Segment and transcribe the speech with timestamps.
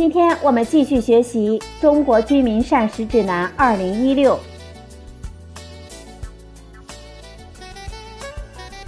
[0.00, 4.32] 今天我们继续学习《中国居民膳食指南（二零一六）》，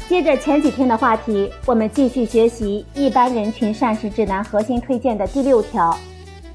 [0.09, 5.95] 接着前几天的话题，我们继续学习一般人群膳食指南核心推荐的第六条：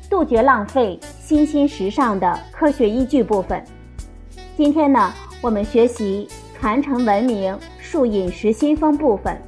[0.09, 3.63] 杜绝浪费，新兴时尚的科学依据部分。
[4.57, 6.27] 今天呢，我们学习。
[6.59, 9.39] 传承文明、树饮食新风部分。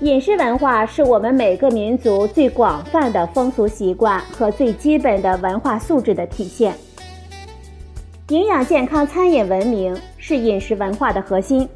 [0.00, 6.72] 饮食文化是我们每个民族最广泛的风俗习惯和最基本的文化素质的体现。
[8.28, 11.68] 营养健康餐饮文明是饮食文化的核心，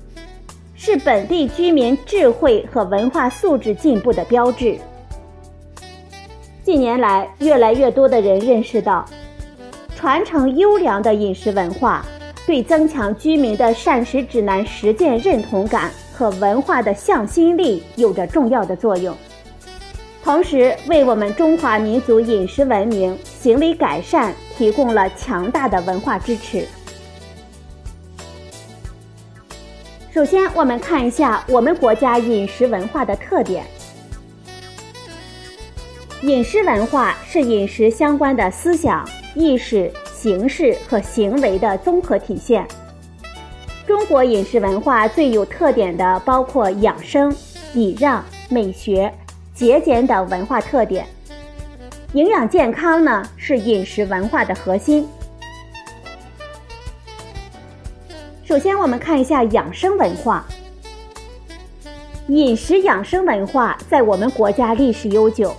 [0.77, 4.79] 是本地居民智慧和文化素质进步的标志。
[6.63, 9.05] 近年来，越来越多的人认识到。
[9.97, 12.05] 传承优良的饮食文化，
[12.47, 15.91] 对增强居民的膳食指南实践认同感
[16.23, 19.13] 和文化的向心力有着重要的作用，
[20.23, 26.65] 同时为我们中华民族饮食文明行为改善提供了强大的文化支持。
[30.13, 33.65] 首先，我们看一下我们国家饮食文化的特点。
[36.21, 39.05] 饮食文化是饮食相关的思想。
[39.35, 42.65] 意识、形式和行为的综合体现。
[43.93, 47.31] 中国饮食文化最有特点的包括养生、
[47.75, 49.13] 礼让、美学、
[49.53, 51.07] 节俭等文化特点。
[52.15, 55.07] 营养健康呢，是饮食文化的核心。
[58.43, 60.43] 首先，我们看一下养生文化。
[62.29, 65.55] 饮食养生文化在我们国家历史悠久。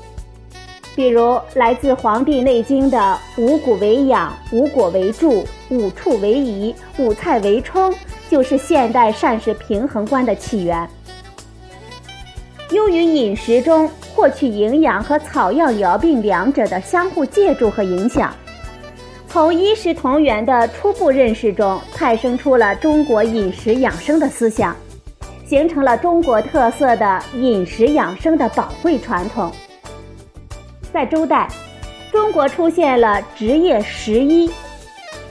[0.96, 7.94] 比如来自《黄帝内经》的“五谷为养，五果为助，五畜为宜，五菜为充”，
[8.34, 10.90] 就是现代膳食平衡观的起源。
[12.72, 18.34] 由于饮食中获取营养和草药疗病两者的相互借助和影响，
[19.28, 24.76] 从一食同源的初步认识中，派生出了中国饮食养生的思想，
[25.46, 29.52] 形成了中国特色的饮食养生的宝贵传统。
[30.92, 31.48] 在周代，
[32.12, 34.50] 中国出现了职业食医，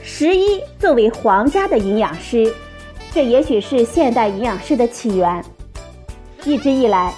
[0.01, 2.49] 食医作为皇家的营养师，
[3.13, 5.45] 这也许是现代营养师的起源。
[6.45, 7.13] 一直以来，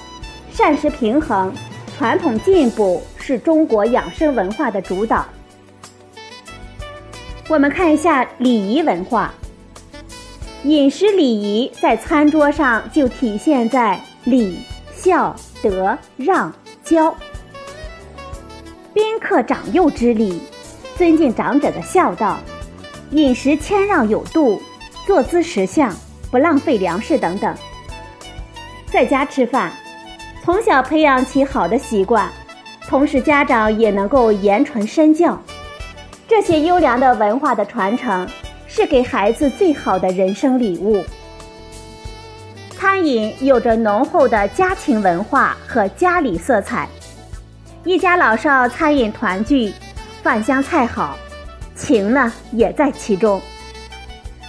[0.52, 1.54] 膳食平衡、
[1.98, 5.26] 传统进补是中国养生文化的主导。
[7.48, 9.34] 我们看一下礼仪文化，
[10.66, 14.60] 饮食礼仪在餐桌上就体现在礼、
[14.94, 15.34] 孝、
[15.64, 17.16] 德、让、教。
[18.94, 20.42] 宾客长幼之礼，
[20.98, 22.38] 尊敬长者的孝道，
[23.12, 24.62] 饮食谦让有度，
[25.06, 25.96] 坐姿识相，
[26.32, 27.56] 不浪费粮食等等。
[28.92, 29.72] 在家吃饭，
[30.44, 32.28] 从小培养起好的习惯，
[32.88, 35.40] 同时家长也能够言传身教。
[36.28, 38.28] 这些优良的文化的传承，
[38.68, 41.04] 是给孩子最好的人生礼物。
[42.72, 46.90] 餐饮有着浓厚的家庭文化和家里色彩。
[47.84, 49.72] 一家老少餐饮团聚，
[50.24, 51.16] 饭香菜好，
[51.76, 53.40] 情呢也在其中。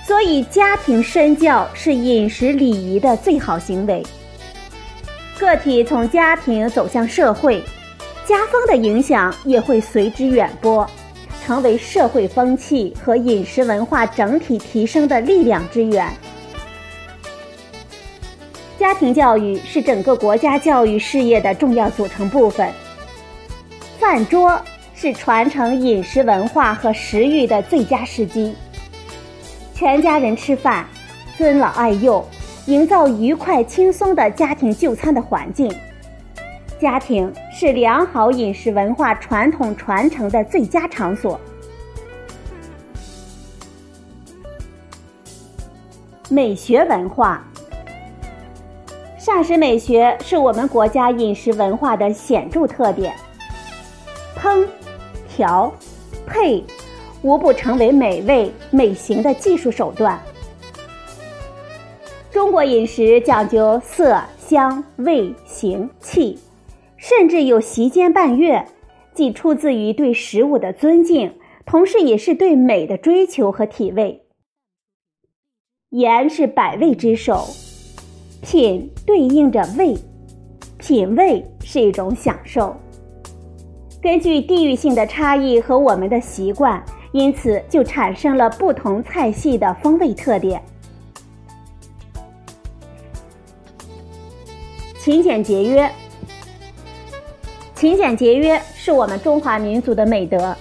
[0.07, 4.01] 所以，家庭身教是饮食礼仪的最好行为。
[5.37, 7.61] 个体从家庭走向社会，
[8.25, 10.89] 家风的影响也会随之远播，
[11.45, 16.09] 成为社会风气和饮食文化整体提升的力量之源。
[18.79, 22.71] 家庭教育是整个国家教育事业的重要组成部分。
[23.99, 24.63] 饭桌
[24.95, 28.55] 是传承饮食文化和食欲的最佳时机。
[29.77, 30.87] 全家人吃饭，
[31.37, 32.25] 尊老爱幼，
[32.65, 35.71] 营造愉快轻松的家庭就餐的环境。
[36.81, 41.39] 家庭是良好饮食文化传统传承的最佳场所。
[46.31, 47.47] 美学文化，
[49.19, 53.15] 膳食美学是我们国家饮食文化的显著特点。
[54.39, 54.67] 烹、
[55.29, 55.71] 调、
[56.27, 56.65] 配，
[57.23, 60.21] 无不成为美味美型的技术手段。
[62.31, 66.39] 中国饮食讲究色香味形气，
[66.97, 68.67] 甚至有席间半月，
[69.15, 71.33] 既出自于对食物的尊敬，
[71.65, 74.23] 同时也是对美的追求和体味。
[75.91, 77.47] 盐是百味之首，
[78.43, 79.97] 品对应着味，
[80.77, 82.77] 品味是一种享受。
[84.03, 86.85] 根据地域性的差异和我们的习惯，
[87.17, 90.63] 因此就产生了不同菜系的风味特点。
[94.99, 95.91] 勤俭节约，
[97.75, 100.55] 勤俭节约是我们中华民族的美德。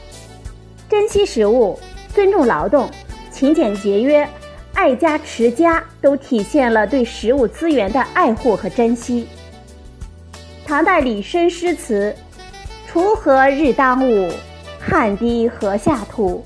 [0.88, 1.78] 珍惜食物，
[2.14, 2.90] 尊重劳动，
[3.30, 4.26] 勤俭节约。
[4.74, 9.28] 爱家持家都体现了对食物资源的爱护和珍惜。
[10.66, 12.16] 唐代李绅诗词
[12.90, 14.32] ：“锄禾日当午，
[14.88, 16.46] 汗滴禾下土。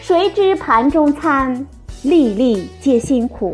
[0.00, 1.66] 谁知盘中餐，
[2.04, 3.52] 粒粒皆辛苦。”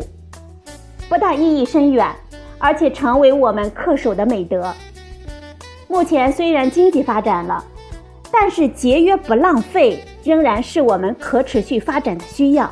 [1.09, 2.07] 不但意义深远，
[2.59, 4.71] 而且成为我们恪守的美德。
[5.87, 7.63] 目前虽然经济发展了，
[8.31, 12.71] 但是节约不浪费仍然是我们可持续发展的需要。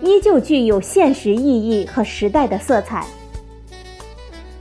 [0.00, 3.06] 依旧具有现实意义和时代的色彩。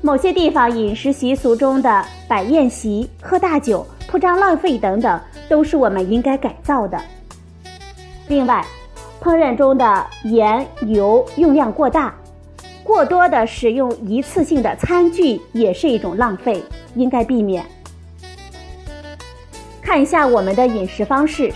[0.02, 5.20] 某些地方饮食习俗中的摆宴席、喝大酒、铺张浪费等等，
[5.52, 6.98] 都是我们应该改造的。
[8.30, 8.66] 另外，
[9.22, 12.16] 烹饪中的盐、油用量过大，
[12.86, 16.64] 过多的使用一次性的餐具也是一种浪费，
[16.96, 17.66] 应该避免。
[19.82, 21.54] 看一下我们的饮食方式。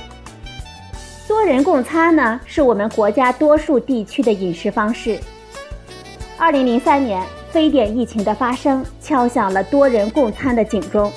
[1.26, 5.18] 多人共餐呢，是我们国家多数地区的饮食方式。
[6.38, 11.10] 二零零三年，非典疫情的发生敲响了多人共餐的警钟。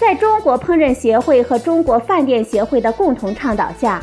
[0.00, 4.02] 在中国烹饪协会和中国饭店协会的共同倡导下，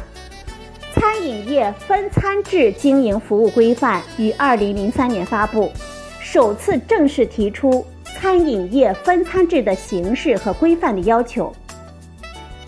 [1.00, 5.72] 《餐饮业分餐制经营服务规范》于二零零三年发布，
[6.22, 11.52] 首次正式提出餐饮业分餐制的形式和规范的要求。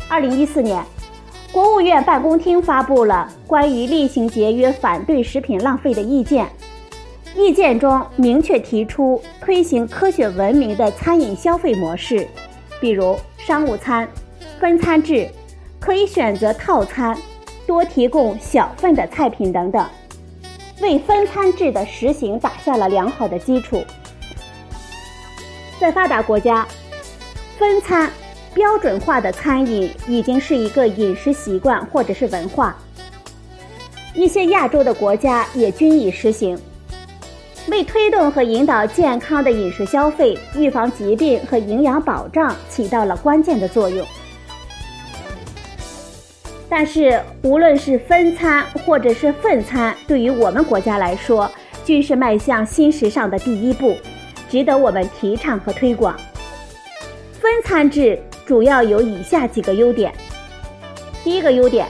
[0.08, 0.84] 二零一四年。
[1.52, 6.48] 国务院办公厅发布了关于厉行节约、反对食品浪费的意见。
[7.36, 12.28] 意见中明确提出推行科学文明的餐饮消费模式，
[12.80, 14.08] 比如商务餐、
[14.60, 15.30] 分餐制，
[15.80, 17.18] 可以选择套餐，
[17.68, 19.86] 多提供小份的菜品等等，
[20.82, 23.84] 为分餐制的实行打下了良好的基础。
[25.80, 26.68] 在发达国家，
[27.58, 28.10] 分餐。
[28.52, 32.76] 标准化的餐饮已经是一个饮食习惯或者是文化，
[34.16, 36.60] 一些亚洲的国家也均已实行，
[37.68, 44.06] 为推动和引导健康的饮食消费、预防疾病和营养保障起到了关键的作用。
[46.68, 51.50] 但是，无论是分餐或者是份餐，对于我们国家来说，
[51.84, 53.96] 均是迈向新时尚的第一步，
[54.50, 56.16] 值得我们提倡和推广。
[57.40, 58.20] 分餐制。
[58.46, 60.12] 主要有以下几个优点。
[61.24, 61.88] 第一个优点，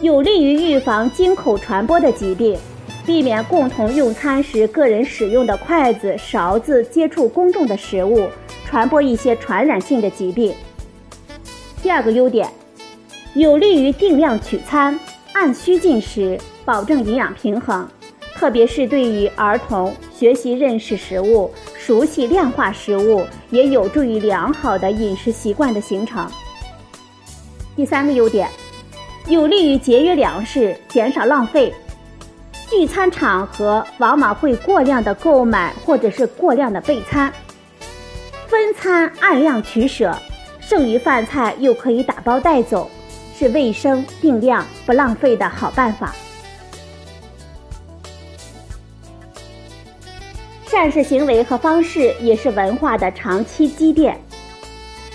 [0.00, 2.58] 有利于预防经口传播的疾病，
[3.06, 8.28] 避免共同用餐时个人使用的筷子、勺子接触公众的食物，
[8.66, 10.52] 传播一些传染性的疾病。
[11.80, 12.48] 第二个优点，
[13.34, 14.98] 有利于定量取餐，
[15.32, 17.88] 按需进食，保证营养平衡，
[18.34, 21.48] 特别是对于儿童学习认识食物。
[21.78, 26.28] 熟悉量化食物也有助于良好的饮食习惯的形成。
[27.76, 28.48] 第三个优点，
[29.28, 31.72] 有利于节约粮食，减少浪费。
[32.68, 37.32] 聚餐场合往往会过量的购买或者是过量的备餐，
[38.48, 40.16] 分餐按量取舍，
[40.60, 42.90] 剩余饭菜又可以打包带走，
[43.38, 46.12] 是卫生、定量、不浪费的好办法。
[50.66, 54.20] 膳食行为和方式也是文化的长期积淀。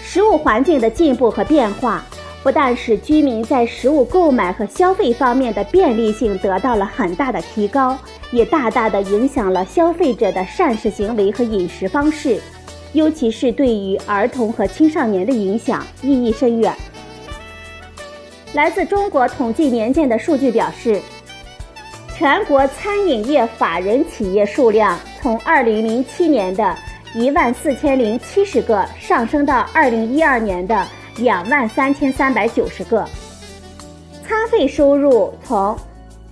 [0.02, 2.04] 食物环境的进步和变化，
[2.44, 7.98] 不但使居民在食物购买和消费方面的便利性得到了很大的提高，
[8.32, 12.40] 也大大的影响了消费者的膳食行为和饮食方式，
[12.94, 16.74] 尤其是对于儿童和青少年的影响意义深远。
[18.54, 21.00] 来自中国统计年鉴的数据表示，
[22.18, 25.00] 全国餐饮业法人企业数量。
[25.22, 26.76] 从二零零七年的
[27.14, 30.84] 一万四千零七十个上升到二零一二年的
[31.18, 33.06] 两万三千三百九十个，
[34.24, 35.78] 餐费收入从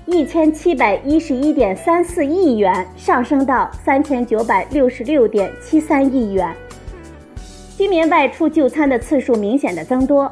[0.05, 6.55] 一千七百一十一点三四亿元上升到三千九百六十六点七三亿元。
[7.77, 10.31] 居民外出就餐的次数明显的增多，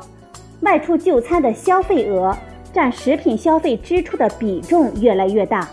[0.62, 2.36] 外出就餐的消费额
[2.74, 5.70] 占食品消费支出的比重越来越大。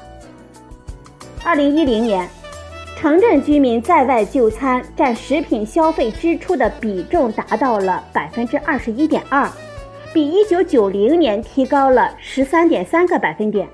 [1.45, 2.29] 二零一零年。
[3.05, 9.47] 城镇居民在外就餐占食品消费支出的比重达到了百分之二十一点二，
[10.15, 13.69] 比一九九零年提高了十三点三个百分点。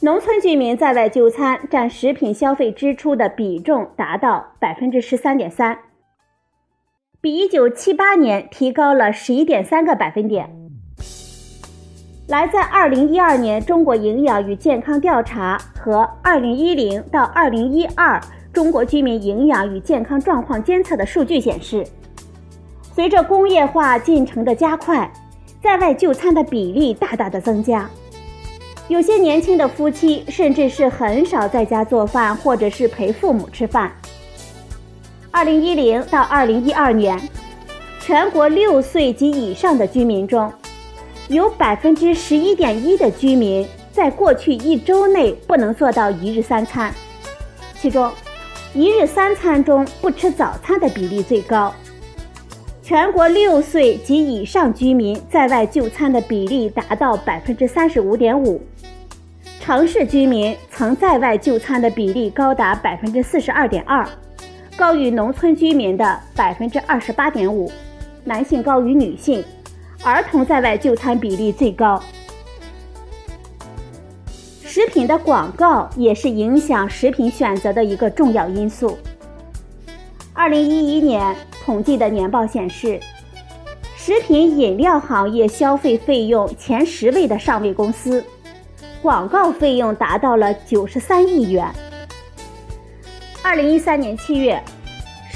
[0.00, 5.78] 农村居民在外就餐占食品消费支出的比重达到百分之十三点三，
[7.20, 10.50] 比一九七八年提高了十一点三个百分点。
[12.28, 18.20] 来自二零一二年中国营养与健康调查和二零一零到二零一二
[18.52, 21.86] 中国居民营养与健康状况监测的数据显示，
[22.82, 25.08] 随着工业化进程的加快，
[25.62, 27.88] 在外就餐的比例大大的增加。
[28.88, 33.92] 有些年轻的夫妻甚至是很少在家做饭，或者是陪父母吃饭。
[35.30, 37.16] 二零一零到二零一二年，
[38.00, 40.52] 全国六岁及以上的居民中，
[41.28, 46.94] 有百分之十一点一的居民在过去一周内不能做到一日三餐，
[47.80, 48.12] 其中，
[48.72, 51.74] 一日三餐中不吃早餐的比例最高。
[52.80, 58.60] 全国六岁及以上居民在外就餐的比例达到百分之三十五点五，
[59.60, 64.08] 城市居民曾在外就餐的比例高达百分之四十二点二，
[64.76, 67.68] 高于农村居民的百分之二十八点五，
[68.22, 69.44] 男性高于女性。
[70.02, 72.02] 儿童在外就餐比例最高。
[74.64, 78.96] 食品的广告也是影响食品选择的一个重要因素。
[80.32, 81.34] 二零一一年
[81.64, 83.00] 统计的年报显示，
[83.96, 88.22] 食品饮料行业消费费用前十位的上位公司，
[89.00, 91.66] 广告费用达到了九十三亿元。
[93.42, 94.62] 二零一三年七月。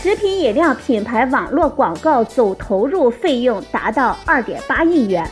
[0.03, 5.31] 食品饮料品牌网络广告总投入费用达到二点八亿元，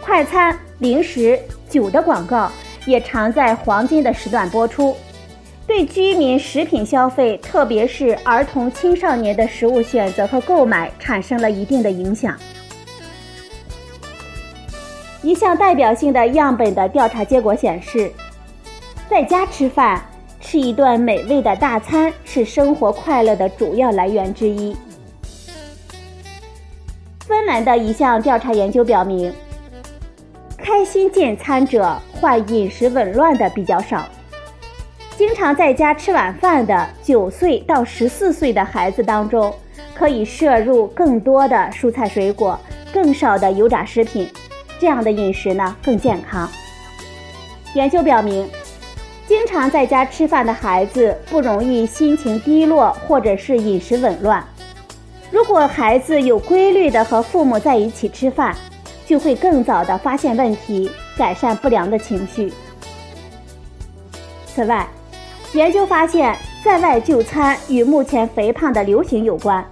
[0.00, 1.36] 快餐、零食、
[1.68, 2.52] 酒的广告
[2.86, 4.96] 也常在黄金的时段播出，
[5.66, 12.38] 对居民食品消费，特别是儿童青少年的食物选择和购买产生了一定的影响。
[15.20, 18.08] 一项代表性的样本的调查结果显示，
[19.10, 20.07] 在家吃饭。
[20.50, 24.74] 吃一顿美味的大餐是生活快乐的主要来源之一。
[27.20, 29.30] 芬兰的一项调查研究表明，
[30.56, 34.08] 开心进餐者患饮食紊乱的比较少。
[35.18, 39.54] 经常在家吃晚饭的九岁到十四岁的孩子当中，
[39.94, 42.58] 可以摄入更多的蔬菜水果，
[42.90, 44.26] 更少的油炸食品，
[44.80, 46.48] 这样的饮食呢更健康。
[47.74, 48.48] 研究表明。
[49.28, 54.42] 经常在家吃饭的孩子不容易心情低落或者是饮食紊乱。
[55.30, 58.56] 如果孩子有规律的和父母在一起吃饭，
[59.04, 62.50] 就会更早的发现问题，改善不良的情绪。
[64.46, 64.88] 此外，
[65.52, 69.62] 研究发现，在外就餐与目前肥胖的流行有关。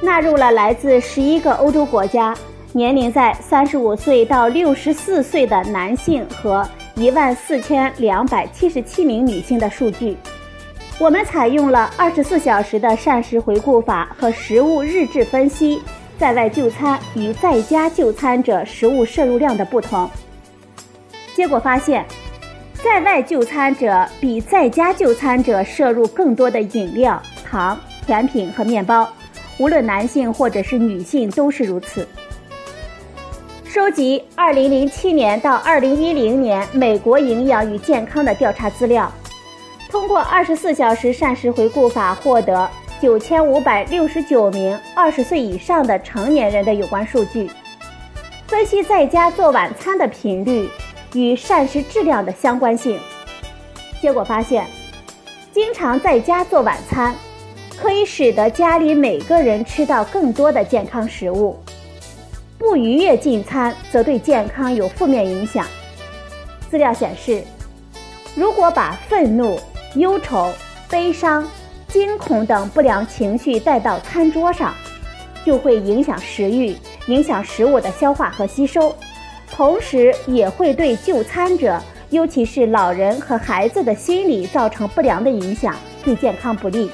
[0.00, 2.36] 纳入了来自十一个欧洲国家，
[2.72, 6.68] 年龄在三十五岁到六十四岁的男性和。
[6.98, 10.16] 一万四千两百七十七名女性的数据，
[10.98, 15.82] 我们采用了二十四小时的膳食回顾法和食物日志分析，
[16.18, 20.08] 在外就餐与在家就餐者食物摄入量的不同。
[21.34, 22.02] 结果发现，
[22.82, 29.06] 在外就餐者比在家就餐者摄入更多的饮料、糖、甜品和面包，
[29.58, 32.08] 无论男性或者是女性都是如此。
[33.76, 39.12] 收集2007年到2010年美国营养与健康的调查资料，
[39.90, 42.66] 通过24小时膳食回顾法获得
[43.02, 47.50] 9569名20岁以上的成年人的有关数据，
[48.46, 50.70] 分析在家做晚餐的频率
[51.12, 52.98] 与膳食质量的相关性。
[54.00, 54.64] 结果发现，
[55.52, 57.14] 经常在家做晚餐，
[57.76, 61.54] 可以使得家里每个人吃到更多的健康食物。
[62.58, 65.66] 不愉悦进餐则对健康有负面影响。
[66.70, 67.42] 资料显示，
[68.34, 69.58] 如果把愤怒、
[69.94, 70.52] 忧愁、
[70.90, 71.48] 悲伤、
[71.88, 74.74] 惊恐等不良情绪带到餐桌上，
[75.44, 76.74] 就会影响食欲，
[77.06, 78.94] 影响食物的消化和吸收，
[79.50, 86.90] 同时也会对就餐者，尤其是老人和孩子的心理造成不良的影响，对健康不利。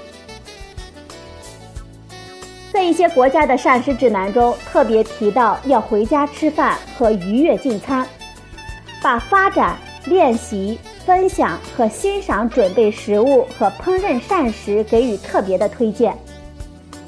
[2.92, 8.06] 一些国家的膳食指南中，特别提到要回家吃饭和愉悦进餐，
[9.02, 16.14] 把发展、练习、分享和欣赏准备食物和烹饪膳食给予特别的推荐，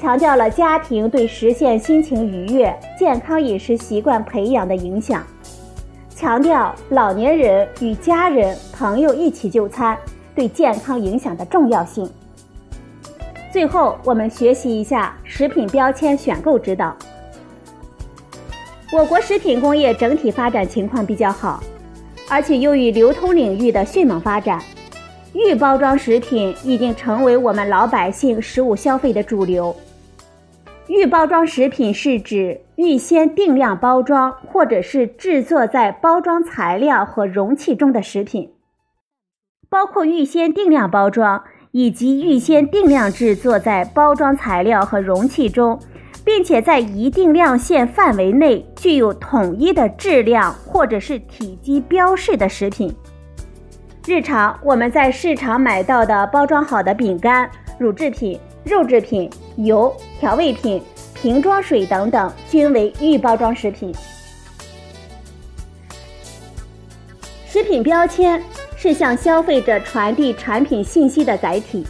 [0.00, 5.23] 强调了家庭对实现心情愉悦、健康饮食习惯培养的影响，
[6.09, 9.95] 强调老年人与家人、朋友一起就餐，
[10.35, 12.11] 对健康影响的重要性。
[13.54, 16.92] 最后，我们学习一下食品标签选购指导。
[18.92, 21.62] 我国食品工业整体发展情况比较好，
[22.28, 24.61] 而且由于流通领域的迅猛发展，
[25.34, 29.73] 预包装食品已经成为我们老百姓食物消费的主流。
[30.88, 38.52] 预包装食品是指预先定量包装或者是制作在包装材料和容器中的食品，
[39.68, 41.44] 包括预先定量包装
[41.75, 45.76] 以及预先定量制作在包装材料和容器中，
[46.25, 52.95] 并且在一定量限范围内具有统一的质量或者是体积标示的食品。
[54.07, 58.38] 日常我们在市场买到的包装好的饼干、乳制品。
[58.64, 60.83] 肉制品、油、调味品、
[61.14, 63.95] 瓶装水等等均为预包装食品。
[67.47, 68.43] 食品标签
[68.85, 71.83] 是向消费者传递产品信息的载体。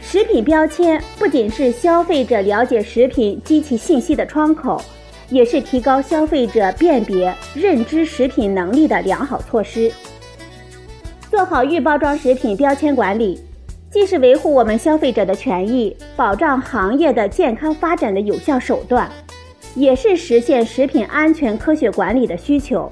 [0.00, 4.80] 食品标签不仅是消费者了解食品及其信息的窗口，
[5.28, 9.92] 也是提高消费者辨别、认知食品能力的良好措施。
[11.30, 13.38] 做好预包装食品标签管理。
[13.90, 19.06] 既是维护我们消费者的权益、保障行业的健康发展的有效手段，
[19.74, 22.90] 也是实现食品安全科学管理的需求。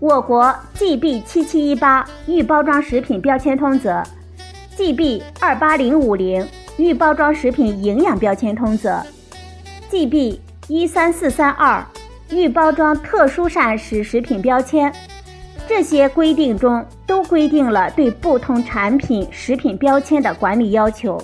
[0.00, 4.02] 我国 GB 七七一八预包装食品标签通则、
[4.74, 9.02] GB 二八零五零预包装食品营养标签通则、
[9.90, 11.84] GB 一三四三二
[12.30, 14.90] 预包装特殊膳食食品标签。
[15.68, 21.22] 这些规定中都规定了对不同产品食品标签的管理要求。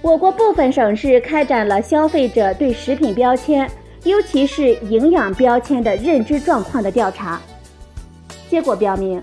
[0.00, 3.70] 我国部分省市开展了消费者对食品标签，
[4.06, 7.40] 尤其是营养标签的认知状况的调查，
[8.48, 9.20] 结果表明，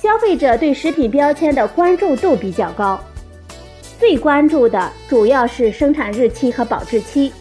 [0.00, 3.00] 消费者对食品标签的关注度比较高，
[3.98, 7.32] 最关注的主要是生产日期和保质期。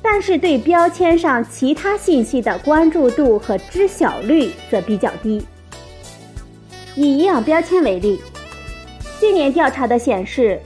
[0.00, 5.44] 但是对标签上其他信息的关注度和知晓率则比较低。
[6.94, 8.20] 以营养标签为例，
[9.18, 10.60] 今年调查的显示，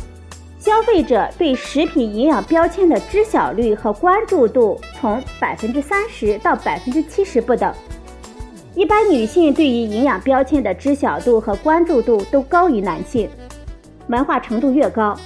[0.60, 7.74] 消费者对食品营养标签的知晓率和关注度从百分之三十到百分之七十不等。
[8.74, 13.28] 一般女性对于营养标签的知晓度和关注度都高于男性，
[14.08, 15.18] 文化程度越高，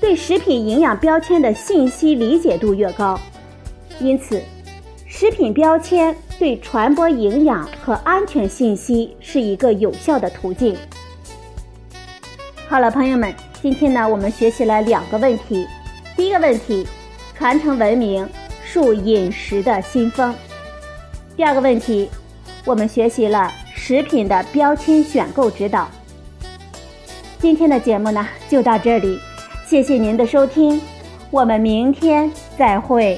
[0.00, 3.18] 对食品营养标签的信息理解度越高。
[4.00, 4.42] 因此，
[5.06, 10.76] 食品标签对传播营养和安全信息是一个有效的途径。
[12.68, 15.68] 好了，朋友们，今天呢，我们学习了两个问题。
[16.16, 16.84] 第一个问题，
[17.38, 18.28] 传承文明，
[18.64, 20.34] 树饮食的新风。
[21.36, 22.10] 第二个问题，
[22.64, 25.88] 我们学习了食品的标签选购指导。
[27.38, 29.16] 今天的节目呢，就到这里，
[29.64, 30.80] 谢谢您的收听，
[31.30, 33.16] 我们明天再会。